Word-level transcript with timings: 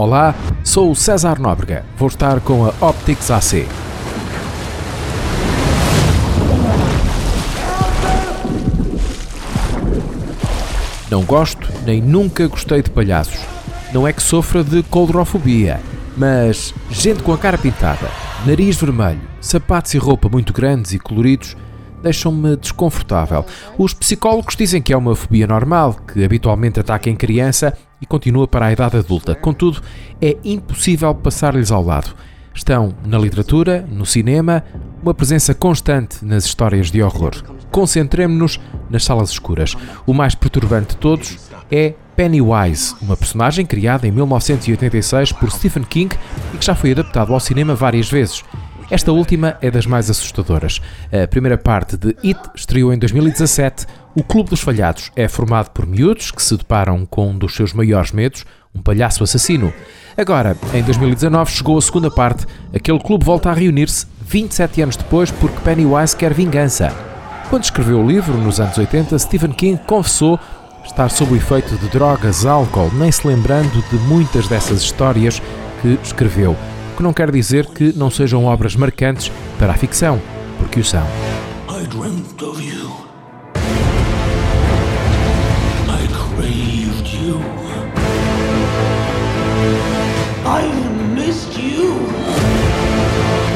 Olá, 0.00 0.32
sou 0.62 0.92
o 0.92 0.94
César 0.94 1.40
Nóbrega. 1.40 1.84
Vou 1.96 2.06
estar 2.06 2.38
com 2.38 2.64
a 2.64 2.68
Optics 2.80 3.32
AC. 3.32 3.66
Não 11.10 11.24
gosto 11.24 11.68
nem 11.84 12.00
nunca 12.00 12.46
gostei 12.46 12.80
de 12.80 12.90
palhaços. 12.90 13.40
Não 13.92 14.06
é 14.06 14.12
que 14.12 14.22
sofra 14.22 14.62
de 14.62 14.84
coldrofobia, 14.84 15.80
mas 16.16 16.72
gente 16.92 17.24
com 17.24 17.32
a 17.32 17.38
cara 17.38 17.58
pintada, 17.58 18.08
nariz 18.46 18.76
vermelho, 18.76 19.20
sapatos 19.40 19.94
e 19.94 19.98
roupa 19.98 20.28
muito 20.28 20.52
grandes 20.52 20.92
e 20.92 20.98
coloridos 21.00 21.56
deixam-me 22.00 22.54
desconfortável. 22.54 23.44
Os 23.76 23.92
psicólogos 23.92 24.54
dizem 24.54 24.80
que 24.80 24.92
é 24.92 24.96
uma 24.96 25.16
fobia 25.16 25.48
normal, 25.48 25.94
que 25.94 26.24
habitualmente 26.24 26.78
ataca 26.78 27.10
em 27.10 27.16
criança 27.16 27.76
e 28.00 28.06
continua 28.06 28.46
para 28.46 28.66
a 28.66 28.72
idade 28.72 28.96
adulta. 28.96 29.34
Contudo, 29.34 29.82
é 30.20 30.36
impossível 30.44 31.14
passar-lhes 31.14 31.70
ao 31.70 31.84
lado. 31.84 32.14
Estão 32.54 32.92
na 33.04 33.18
literatura, 33.18 33.86
no 33.88 34.04
cinema, 34.04 34.64
uma 35.02 35.14
presença 35.14 35.54
constante 35.54 36.24
nas 36.24 36.44
histórias 36.44 36.90
de 36.90 37.02
horror. 37.02 37.32
Concentremos-nos 37.70 38.58
nas 38.90 39.04
salas 39.04 39.30
escuras. 39.30 39.76
O 40.06 40.12
mais 40.12 40.34
perturbante 40.34 40.88
de 40.88 40.96
todos 40.96 41.38
é 41.70 41.94
Pennywise, 42.16 42.96
uma 43.00 43.16
personagem 43.16 43.64
criada 43.64 44.08
em 44.08 44.10
1986 44.10 45.32
por 45.32 45.52
Stephen 45.52 45.84
King 45.84 46.16
e 46.52 46.58
que 46.58 46.66
já 46.66 46.74
foi 46.74 46.90
adaptado 46.90 47.32
ao 47.32 47.38
cinema 47.38 47.76
várias 47.76 48.10
vezes. 48.10 48.42
Esta 48.90 49.12
última 49.12 49.58
é 49.60 49.70
das 49.70 49.84
mais 49.84 50.08
assustadoras. 50.08 50.80
A 51.12 51.26
primeira 51.26 51.58
parte 51.58 51.96
de 51.96 52.16
It 52.24 52.40
estreou 52.54 52.92
em 52.92 52.98
2017. 52.98 53.86
O 54.14 54.22
Clube 54.22 54.48
dos 54.48 54.62
Falhados 54.62 55.12
é 55.14 55.28
formado 55.28 55.70
por 55.70 55.86
miúdos 55.86 56.30
que 56.30 56.42
se 56.42 56.56
deparam 56.56 57.04
com 57.04 57.28
um 57.28 57.36
dos 57.36 57.54
seus 57.54 57.74
maiores 57.74 58.12
medos, 58.12 58.46
um 58.74 58.80
palhaço 58.80 59.22
assassino. 59.22 59.72
Agora, 60.16 60.56
em 60.72 60.82
2019, 60.82 61.50
chegou 61.50 61.76
a 61.76 61.82
segunda 61.82 62.10
parte. 62.10 62.46
Aquele 62.74 62.98
clube 62.98 63.26
volta 63.26 63.50
a 63.50 63.54
reunir-se 63.54 64.06
27 64.26 64.82
anos 64.82 64.96
depois 64.96 65.30
porque 65.30 65.60
Pennywise 65.60 66.16
quer 66.16 66.32
vingança. 66.32 66.90
Quando 67.50 67.64
escreveu 67.64 68.00
o 68.00 68.06
livro, 68.06 68.38
nos 68.38 68.58
anos 68.58 68.78
80, 68.78 69.18
Stephen 69.18 69.52
King 69.52 69.80
confessou 69.86 70.40
estar 70.84 71.10
sob 71.10 71.34
o 71.34 71.36
efeito 71.36 71.76
de 71.76 71.88
drogas, 71.90 72.46
álcool, 72.46 72.90
nem 72.94 73.12
se 73.12 73.26
lembrando 73.26 73.84
de 73.90 73.96
muitas 74.06 74.48
dessas 74.48 74.80
histórias 74.80 75.42
que 75.82 75.98
escreveu 76.02 76.56
que 76.98 77.02
não 77.04 77.12
quer 77.12 77.30
dizer 77.30 77.64
que 77.66 77.92
não 77.96 78.10
sejam 78.10 78.44
obras 78.44 78.74
marcantes 78.74 79.30
para 79.56 79.72
a 79.72 79.76
ficção, 79.76 80.20
porque 80.58 80.80
o 80.80 80.84
são. 80.84 81.06
I 81.70 81.86
dreamt 81.86 82.42
of 82.42 82.60
you. 82.60 82.90
I 85.86 86.08
craved 86.08 87.16
you. 87.16 87.40
I 90.44 91.14
missed 91.14 91.56
you. 91.56 91.94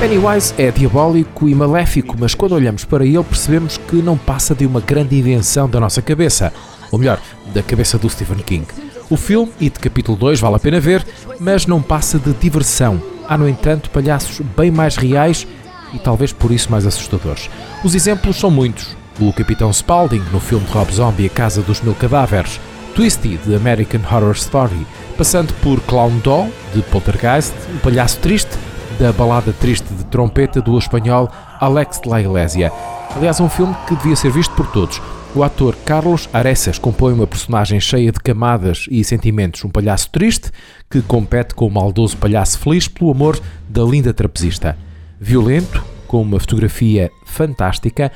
Pennywise 0.00 0.52
é 0.58 0.72
diabólico 0.72 1.48
e 1.48 1.54
maléfico, 1.54 2.16
mas 2.18 2.34
quando 2.34 2.56
olhamos 2.56 2.84
para 2.84 3.06
ele 3.06 3.22
percebemos 3.22 3.78
que 3.78 4.02
não 4.02 4.18
passa 4.18 4.52
de 4.52 4.66
uma 4.66 4.80
grande 4.80 5.16
invenção 5.16 5.70
da 5.70 5.78
nossa 5.78 6.02
cabeça, 6.02 6.52
ou 6.90 6.98
melhor, 6.98 7.20
da 7.54 7.62
cabeça 7.62 7.96
do 7.98 8.10
Stephen 8.10 8.38
King. 8.38 8.66
O 9.08 9.16
filme, 9.16 9.52
e 9.60 9.70
de 9.70 9.78
capítulo 9.78 10.18
2, 10.18 10.40
vale 10.40 10.56
a 10.56 10.58
pena 10.58 10.80
ver, 10.80 11.06
mas 11.38 11.66
não 11.66 11.80
passa 11.80 12.18
de 12.18 12.32
diversão. 12.32 13.00
Há, 13.28 13.36
no 13.36 13.48
entanto, 13.48 13.90
palhaços 13.90 14.40
bem 14.56 14.70
mais 14.70 14.96
reais 14.96 15.46
e 15.92 15.98
talvez 15.98 16.32
por 16.32 16.50
isso 16.50 16.70
mais 16.70 16.86
assustadores. 16.86 17.50
Os 17.84 17.94
exemplos 17.94 18.36
são 18.36 18.50
muitos. 18.50 18.96
O 19.20 19.32
Capitão 19.32 19.72
Spaulding, 19.72 20.22
no 20.32 20.40
filme 20.40 20.64
de 20.64 20.72
Rob 20.72 20.92
Zombie 20.92 21.26
A 21.26 21.30
Casa 21.30 21.60
dos 21.60 21.80
Mil 21.80 21.94
Cadáveres, 21.94 22.60
Twisty, 22.94 23.36
de 23.36 23.54
American 23.54 24.00
Horror 24.00 24.32
Story, 24.32 24.86
passando 25.16 25.52
por 25.62 25.80
Clown 25.82 26.18
Doll, 26.18 26.50
de 26.74 26.82
Poltergeist, 26.82 27.54
o 27.74 27.80
palhaço 27.80 28.18
triste, 28.20 28.56
da 28.98 29.12
balada 29.12 29.52
triste 29.52 29.92
de 29.92 30.04
trompeta 30.04 30.60
do 30.60 30.76
espanhol 30.78 31.30
Alex 31.60 32.00
de 32.00 32.08
la 32.08 32.20
Iglesia. 32.20 32.72
Aliás, 33.14 33.38
um 33.40 33.48
filme 33.48 33.74
que 33.86 33.94
devia 33.96 34.16
ser 34.16 34.32
visto 34.32 34.54
por 34.54 34.66
todos. 34.68 35.00
O 35.38 35.44
ator 35.44 35.76
Carlos 35.84 36.28
Areces 36.32 36.80
compõe 36.80 37.12
uma 37.12 37.24
personagem 37.24 37.78
cheia 37.78 38.10
de 38.10 38.18
camadas 38.18 38.86
e 38.90 39.04
sentimentos, 39.04 39.64
um 39.64 39.68
palhaço 39.68 40.10
triste 40.10 40.50
que 40.90 41.00
compete 41.00 41.54
com 41.54 41.68
o 41.68 41.70
maldoso 41.70 42.16
palhaço 42.16 42.58
feliz 42.58 42.88
pelo 42.88 43.12
amor 43.12 43.40
da 43.68 43.84
linda 43.84 44.12
trapezista. 44.12 44.76
Violento, 45.20 45.84
com 46.08 46.22
uma 46.22 46.40
fotografia 46.40 47.08
fantástica, 47.24 48.10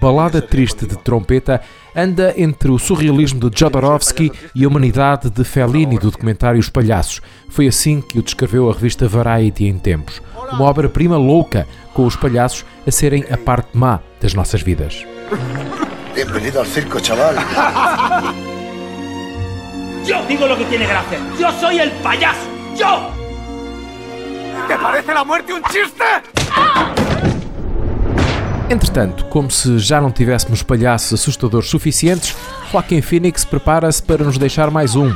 balada 0.00 0.40
triste 0.40 0.86
de 0.86 0.96
trompeta, 0.96 1.60
anda 1.94 2.32
entre 2.38 2.70
o 2.70 2.78
surrealismo 2.78 3.50
de 3.50 3.60
Jodorowsky 3.60 4.32
e 4.54 4.64
a 4.64 4.68
humanidade 4.68 5.28
de 5.28 5.44
Fellini 5.44 5.98
do 5.98 6.10
documentário 6.10 6.58
Os 6.58 6.70
Palhaços. 6.70 7.20
Foi 7.50 7.66
assim 7.66 8.00
que 8.00 8.18
o 8.18 8.22
descreveu 8.22 8.70
a 8.70 8.72
revista 8.72 9.06
Variety 9.06 9.66
em 9.66 9.78
tempos. 9.78 10.22
Uma 10.50 10.64
obra-prima 10.64 11.18
louca, 11.18 11.68
com 11.92 12.06
os 12.06 12.16
palhaços 12.16 12.64
a 12.86 12.90
serem 12.90 13.26
a 13.30 13.36
parte 13.36 13.76
má 13.76 14.00
das 14.22 14.32
nossas 14.32 14.62
vidas. 14.62 15.04
Bienvenido 16.14 16.60
al 16.60 16.66
circo, 16.66 17.00
chaval. 17.00 17.36
Yo 20.06 20.22
digo 20.26 20.46
lo 20.46 20.58
que 20.58 20.64
tiene 20.66 20.84
hacer. 20.84 21.18
Yo 21.40 21.50
soy 21.52 21.78
el 21.78 21.90
payaso. 22.02 22.40
Yo. 22.76 23.10
¿Te 24.68 24.76
parece 24.76 25.14
la 25.14 25.24
muerte 25.24 25.54
un 25.54 25.62
chiste? 25.62 26.04
Entretanto, 28.68 29.24
como 29.26 29.50
se 29.50 29.78
já 29.78 30.00
não 30.00 30.10
tivéssemos 30.10 30.62
palhaços 30.62 31.14
assustadores 31.20 31.68
suficientes, 31.70 32.36
Joaquin 32.70 33.00
Phoenix 33.00 33.44
prepara-se 33.44 34.02
para 34.02 34.22
nos 34.24 34.36
deixar 34.36 34.70
mais 34.70 34.94
um. 34.94 35.14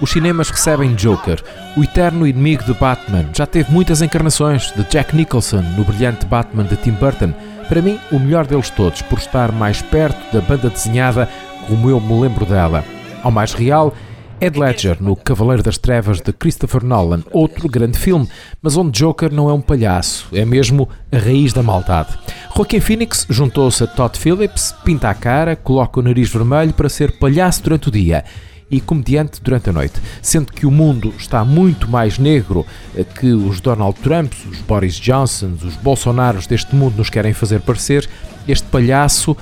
Os 0.00 0.10
cinemas 0.10 0.50
recebem 0.50 0.94
Joker, 0.94 1.42
o 1.76 1.84
eterno 1.84 2.26
inimigo 2.26 2.64
de 2.64 2.74
Batman. 2.74 3.30
Já 3.32 3.46
teve 3.46 3.70
muitas 3.70 4.02
encarnações, 4.02 4.72
de 4.72 4.84
Jack 4.90 5.16
Nicholson 5.16 5.62
no 5.76 5.84
brilhante 5.84 6.26
Batman 6.26 6.64
de 6.64 6.76
Tim 6.76 6.92
Burton, 6.92 7.32
para 7.64 7.82
mim, 7.82 7.98
o 8.12 8.18
melhor 8.18 8.46
deles 8.46 8.70
todos, 8.70 9.02
por 9.02 9.18
estar 9.18 9.50
mais 9.52 9.82
perto 9.82 10.32
da 10.32 10.40
banda 10.40 10.70
desenhada 10.70 11.28
como 11.66 11.90
eu 11.90 12.00
me 12.00 12.20
lembro 12.20 12.44
dela. 12.44 12.84
Ao 13.22 13.30
mais 13.30 13.52
real, 13.52 13.94
Ed 14.40 14.58
Ledger 14.58 14.96
no 15.00 15.16
Cavaleiro 15.16 15.62
das 15.62 15.78
Trevas 15.78 16.20
de 16.20 16.32
Christopher 16.32 16.84
Nolan, 16.84 17.22
outro 17.32 17.68
grande 17.68 17.98
filme, 17.98 18.28
mas 18.60 18.76
onde 18.76 18.98
Joker 18.98 19.32
não 19.32 19.48
é 19.48 19.52
um 19.52 19.60
palhaço, 19.60 20.28
é 20.32 20.44
mesmo 20.44 20.88
a 21.10 21.16
raiz 21.16 21.52
da 21.52 21.62
maldade. 21.62 22.18
Joaquin 22.54 22.80
Phoenix 22.80 23.26
juntou-se 23.30 23.82
a 23.82 23.86
Todd 23.86 24.18
Phillips, 24.18 24.74
pinta 24.84 25.08
a 25.08 25.14
cara, 25.14 25.56
coloca 25.56 25.98
o 25.98 26.02
nariz 26.02 26.30
vermelho 26.30 26.72
para 26.72 26.88
ser 26.88 27.18
palhaço 27.18 27.62
durante 27.62 27.88
o 27.88 27.90
dia 27.90 28.24
e 28.70 28.80
comediante 28.80 29.40
durante 29.42 29.70
a 29.70 29.72
noite, 29.72 30.00
sendo 30.22 30.52
que 30.52 30.66
o 30.66 30.70
mundo 30.70 31.12
está 31.18 31.44
muito 31.44 31.88
mais 31.88 32.18
negro 32.18 32.66
eh, 32.96 33.04
que 33.04 33.32
os 33.32 33.60
Donald 33.60 33.98
Trumps, 34.00 34.44
os 34.50 34.58
Boris 34.58 34.94
Johnsons, 34.94 35.62
os 35.62 35.76
Bolsonaros 35.76 36.46
deste 36.46 36.74
mundo 36.74 36.96
nos 36.96 37.10
querem 37.10 37.32
fazer 37.32 37.60
parecer. 37.60 38.08
Este 38.48 38.66
palhaço 38.68 39.36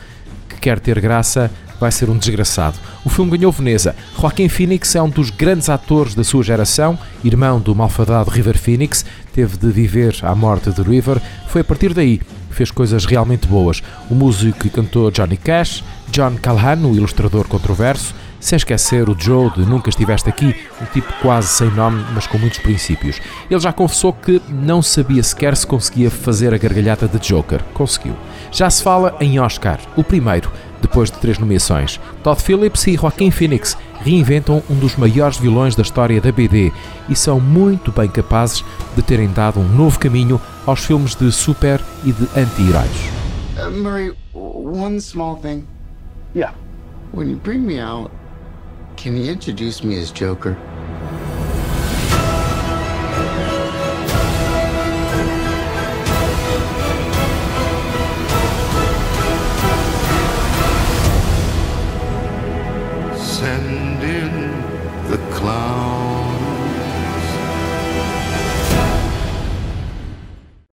que 0.49 0.57
quer 0.57 0.79
ter 0.79 1.01
graça 1.01 1.51
vai 1.81 1.91
ser 1.91 2.09
um 2.09 2.17
desgraçado. 2.17 2.79
O 3.05 3.09
filme 3.09 3.37
ganhou 3.37 3.51
Veneza. 3.51 3.97
Joaquim 4.17 4.49
Phoenix 4.49 4.95
é 4.95 5.03
um 5.03 5.09
dos 5.09 5.31
grandes 5.31 5.69
atores 5.69 6.15
da 6.15 6.23
sua 6.23 6.43
geração, 6.45 6.97
irmão 7.25 7.59
do 7.59 7.75
malfadado 7.75 8.31
River 8.31 8.57
Phoenix, 8.57 9.05
teve 9.33 9.57
de 9.57 9.69
viver 9.69 10.17
à 10.23 10.33
morte 10.33 10.71
de 10.71 10.81
River. 10.81 11.21
Foi 11.49 11.63
a 11.63 11.65
partir 11.65 11.93
daí 11.93 12.21
fez 12.53 12.71
coisas 12.71 13.05
realmente 13.05 13.47
boas. 13.47 13.83
O 14.11 14.15
músico 14.15 14.67
e 14.67 14.71
cantor 14.71 15.13
Johnny 15.13 15.37
Cash, 15.37 15.83
John 16.11 16.37
Calhan, 16.41 16.87
o 16.87 16.95
ilustrador 16.95 17.49
controverso, 17.49 18.15
sem 18.43 18.57
esquecer 18.57 19.09
o 19.09 19.17
Joe 19.19 19.51
de 19.51 19.61
Nunca 19.61 19.89
Estiveste 19.89 20.29
Aqui, 20.29 20.55
um 20.81 20.85
tipo 20.87 21.13
quase 21.23 21.49
sem 21.49 21.71
nome, 21.71 22.05
mas 22.13 22.27
com 22.27 22.39
muitos 22.39 22.59
princípios. 22.59 23.21
Ele 23.49 23.61
já 23.61 23.73
confessou 23.73 24.13
que 24.13 24.43
não 24.49 24.83
sabia 24.83 25.23
sequer 25.23 25.57
se 25.57 25.67
conseguia 25.67 26.11
fazer 26.11 26.53
a 26.53 26.59
gargalhada 26.59 27.07
de 27.07 27.19
Joker. 27.19 27.63
Conseguiu. 27.73 28.17
Já 28.51 28.69
se 28.69 28.83
fala 28.83 29.17
em 29.21 29.39
Oscar, 29.39 29.79
o 29.97 30.03
primeiro, 30.03 30.51
depois 30.83 31.11
de 31.11 31.19
três 31.19 31.39
nomeações. 31.39 31.99
Todd 32.23 32.43
Phillips 32.43 32.87
e 32.87 32.97
Joaquin 32.97 33.31
Phoenix 33.31 33.79
reinventam 34.01 34.63
um 34.69 34.75
dos 34.75 34.97
maiores 34.97 35.39
vilões 35.39 35.75
da 35.75 35.83
história 35.83 36.21
da 36.21 36.31
BD 36.31 36.71
e 37.09 37.17
são 37.17 37.41
muito 37.41 37.91
bem 37.91 38.09
capazes 38.09 38.63
de 38.95 39.03
terem 39.03 39.29
dado 39.33 39.61
um 39.61 39.69
novo 39.69 39.99
caminho 39.99 40.41
aos 40.67 40.85
filmes 40.85 41.15
de 41.15 41.33
super 41.33 41.81
e 42.05 42.13
de 42.13 42.25
anti-heróis. 42.39 42.91
Uh, 43.57 43.71
Murray, 43.71 44.13
one 44.35 45.01
small 45.01 45.37
thing. 45.37 45.65
Yeah. 46.35 46.55
When 47.15 47.31
you 47.31 47.37
bring 47.37 47.61
me 47.61 47.81
out 47.81 48.11
Can 48.97 49.17
you 49.17 49.33
introduce 49.33 49.83
me 49.83 49.99
as 49.99 50.13
Joker? 50.13 50.57
cloud. 65.43 65.82